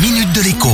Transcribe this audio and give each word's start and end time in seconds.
minute 0.00 0.32
de 0.32 0.42
l'écho. 0.42 0.68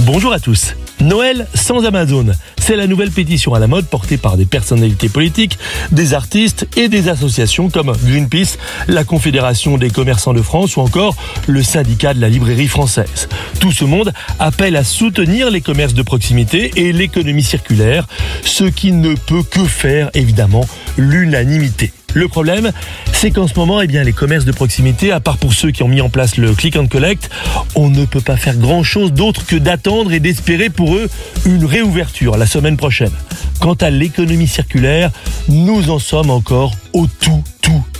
Bonjour 0.00 0.32
à 0.32 0.38
tous. 0.38 0.74
Noël 1.00 1.48
sans 1.54 1.84
Amazon, 1.84 2.26
c'est 2.60 2.76
la 2.76 2.86
nouvelle 2.86 3.10
pétition 3.10 3.54
à 3.54 3.58
la 3.58 3.66
mode 3.66 3.86
portée 3.86 4.16
par 4.16 4.36
des 4.36 4.44
personnalités 4.44 5.08
politiques, 5.08 5.58
des 5.90 6.14
artistes 6.14 6.68
et 6.76 6.88
des 6.88 7.08
associations 7.08 7.68
comme 7.68 7.92
Greenpeace, 8.04 8.58
la 8.86 9.02
Confédération 9.02 9.76
des 9.76 9.90
commerçants 9.90 10.34
de 10.34 10.42
France 10.42 10.76
ou 10.76 10.80
encore 10.80 11.16
le 11.48 11.62
syndicat 11.64 12.14
de 12.14 12.20
la 12.20 12.28
librairie 12.28 12.68
française. 12.68 13.28
Tout 13.58 13.72
ce 13.72 13.84
monde 13.84 14.12
appelle 14.38 14.76
à 14.76 14.84
soutenir 14.84 15.50
les 15.50 15.60
commerces 15.60 15.94
de 15.94 16.02
proximité 16.02 16.70
et 16.76 16.92
l'économie 16.92 17.42
circulaire, 17.42 18.06
ce 18.44 18.64
qui 18.64 18.92
ne 18.92 19.14
peut 19.14 19.42
que 19.42 19.64
faire 19.64 20.10
évidemment 20.14 20.66
l'unanimité. 20.96 21.92
Le 22.14 22.28
problème, 22.28 22.72
c'est 23.12 23.30
qu'en 23.30 23.46
ce 23.46 23.54
moment, 23.54 23.80
eh 23.80 23.86
bien, 23.86 24.02
les 24.04 24.12
commerces 24.12 24.44
de 24.44 24.52
proximité, 24.52 25.12
à 25.12 25.20
part 25.20 25.38
pour 25.38 25.54
ceux 25.54 25.70
qui 25.70 25.82
ont 25.82 25.88
mis 25.88 26.00
en 26.00 26.10
place 26.10 26.36
le 26.36 26.52
click 26.54 26.76
and 26.76 26.86
collect, 26.88 27.30
on 27.74 27.88
ne 27.88 28.04
peut 28.04 28.20
pas 28.20 28.36
faire 28.36 28.56
grand 28.56 28.82
chose 28.82 29.12
d'autre 29.12 29.46
que 29.46 29.56
d'attendre 29.56 30.12
et 30.12 30.20
d'espérer 30.20 30.70
pour 30.70 30.94
eux 30.94 31.08
une 31.46 31.64
réouverture 31.64 32.36
la 32.36 32.46
semaine 32.46 32.76
prochaine. 32.76 33.12
Quant 33.60 33.74
à 33.74 33.90
l'économie 33.90 34.48
circulaire, 34.48 35.10
nous 35.48 35.90
en 35.90 35.98
sommes 35.98 36.30
encore 36.30 36.72
au 36.92 37.06
tout, 37.06 37.42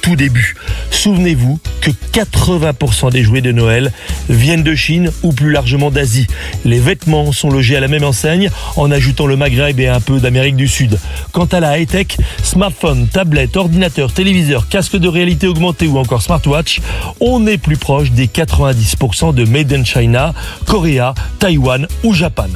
tout, 0.02 0.16
début. 0.16 0.54
Souvenez-vous 0.90 1.58
que 1.80 1.90
80% 2.12 3.10
des 3.10 3.22
jouets 3.22 3.40
de 3.40 3.52
Noël 3.52 3.92
viennent 4.28 4.62
de 4.62 4.74
Chine 4.74 5.10
ou 5.22 5.32
plus 5.32 5.50
largement 5.50 5.90
d'Asie. 5.90 6.26
Les 6.64 6.78
vêtements 6.78 7.32
sont 7.32 7.48
logés 7.48 7.76
à 7.76 7.80
la 7.80 7.88
même 7.88 8.04
enseigne 8.04 8.50
en 8.76 8.90
ajoutant 8.90 9.26
le 9.26 9.36
Maghreb 9.36 9.80
et 9.80 9.88
un 9.88 10.00
peu 10.00 10.20
d'Amérique 10.20 10.56
du 10.56 10.68
Sud. 10.68 10.98
Quant 11.32 11.46
à 11.46 11.60
la 11.60 11.78
high-tech, 11.78 12.18
smartphone, 12.42 13.06
tablette, 13.08 13.56
ordinateur, 13.56 14.12
téléviseur, 14.12 14.68
casque 14.68 14.96
de 14.96 15.08
réalité 15.08 15.46
augmentée 15.46 15.86
ou 15.86 15.98
encore 15.98 16.22
smartwatch, 16.22 16.80
on 17.20 17.46
est 17.46 17.58
plus 17.58 17.78
proche 17.78 18.10
des 18.10 18.26
90% 18.26 19.34
de 19.34 19.44
Made 19.44 19.72
in 19.72 19.84
China, 19.84 20.34
Corée, 20.66 21.00
Taïwan 21.38 21.86
ou 22.02 22.12
Japan 22.12 22.48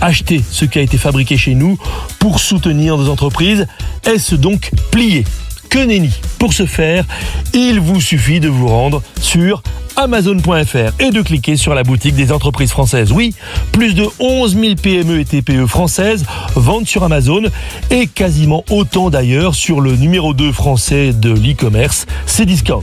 acheter 0.00 0.42
ce 0.50 0.64
qui 0.64 0.78
a 0.78 0.82
été 0.82 0.96
fabriqué 0.96 1.36
chez 1.36 1.54
nous 1.54 1.78
pour 2.18 2.40
soutenir 2.40 2.96
nos 2.96 3.10
entreprises. 3.10 3.66
Est-ce 4.06 4.34
donc 4.34 4.70
plié? 4.90 5.24
Que 5.70 5.78
nenni. 5.78 6.10
Pour 6.38 6.52
ce 6.52 6.66
faire, 6.66 7.06
il 7.54 7.80
vous 7.80 8.00
suffit 8.00 8.40
de 8.40 8.48
vous 8.48 8.68
rendre 8.68 9.02
sur 9.20 9.62
Amazon.fr 9.96 10.92
et 10.98 11.10
de 11.10 11.22
cliquer 11.22 11.56
sur 11.56 11.74
la 11.74 11.82
boutique 11.82 12.14
des 12.14 12.32
entreprises 12.32 12.70
françaises. 12.70 13.12
Oui, 13.12 13.34
plus 13.70 13.94
de 13.94 14.06
11 14.18 14.58
000 14.58 14.74
PME 14.74 15.20
et 15.20 15.24
TPE 15.24 15.66
françaises 15.66 16.24
vendent 16.54 16.86
sur 16.86 17.04
Amazon 17.04 17.42
et 17.90 18.06
quasiment 18.06 18.64
autant 18.70 19.10
d'ailleurs 19.10 19.54
sur 19.54 19.80
le 19.80 19.96
numéro 19.96 20.34
2 20.34 20.52
français 20.52 21.12
de 21.12 21.30
l'e-commerce, 21.30 22.06
Cdiscount. 22.26 22.80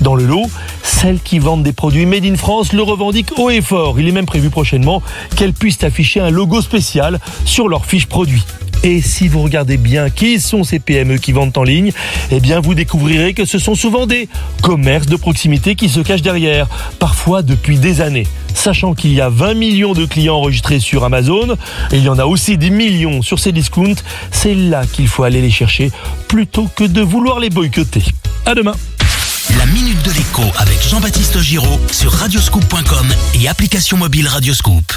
Dans 0.00 0.14
le 0.14 0.24
lot, 0.24 0.50
celles 0.82 1.20
qui 1.20 1.38
vendent 1.38 1.62
des 1.62 1.72
produits 1.72 2.06
made 2.06 2.24
in 2.24 2.36
France 2.36 2.72
le 2.72 2.82
revendiquent 2.82 3.38
haut 3.38 3.50
et 3.50 3.60
fort. 3.60 4.00
Il 4.00 4.08
est 4.08 4.12
même 4.12 4.26
prévu 4.26 4.50
prochainement 4.50 5.02
qu'elles 5.36 5.52
puissent 5.52 5.84
afficher 5.84 6.20
un 6.20 6.30
logo 6.30 6.60
spécial 6.60 7.20
sur 7.44 7.68
leur 7.68 7.86
fiche 7.86 8.06
produit. 8.06 8.44
Et 8.84 9.00
si 9.00 9.28
vous 9.28 9.40
regardez 9.40 9.78
bien 9.78 10.10
qui 10.10 10.38
sont 10.38 10.62
ces 10.62 10.78
PME 10.78 11.16
qui 11.16 11.32
vendent 11.32 11.56
en 11.56 11.62
ligne, 11.62 11.90
eh 12.30 12.38
bien 12.38 12.60
vous 12.60 12.74
découvrirez 12.74 13.32
que 13.32 13.46
ce 13.46 13.58
sont 13.58 13.74
souvent 13.74 14.06
des 14.06 14.28
commerces 14.60 15.06
de 15.06 15.16
proximité 15.16 15.74
qui 15.74 15.88
se 15.88 16.00
cachent 16.00 16.20
derrière, 16.20 16.68
parfois 16.98 17.40
depuis 17.40 17.78
des 17.78 18.02
années. 18.02 18.26
Sachant 18.52 18.92
qu'il 18.92 19.14
y 19.14 19.22
a 19.22 19.30
20 19.30 19.54
millions 19.54 19.94
de 19.94 20.04
clients 20.04 20.36
enregistrés 20.36 20.80
sur 20.80 21.02
Amazon, 21.02 21.56
et 21.92 21.96
il 21.96 22.02
y 22.02 22.10
en 22.10 22.18
a 22.18 22.26
aussi 22.26 22.58
des 22.58 22.68
millions 22.68 23.22
sur 23.22 23.38
ces 23.38 23.52
discounts, 23.52 24.02
c'est 24.30 24.54
là 24.54 24.84
qu'il 24.84 25.08
faut 25.08 25.22
aller 25.22 25.40
les 25.40 25.50
chercher 25.50 25.90
plutôt 26.28 26.68
que 26.76 26.84
de 26.84 27.00
vouloir 27.00 27.40
les 27.40 27.48
boycotter. 27.48 28.04
À 28.44 28.54
demain. 28.54 28.74
La 29.56 29.64
minute 29.64 30.02
de 30.02 30.10
l'écho 30.10 30.42
avec 30.58 30.86
Jean-Baptiste 30.86 31.40
Giraud 31.40 31.80
sur 31.90 32.12
radioscoop.com 32.12 33.06
et 33.40 33.48
application 33.48 33.96
mobile 33.96 34.28
Radioscoop. 34.28 34.92